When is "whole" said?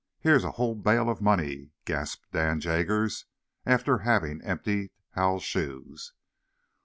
0.53-0.73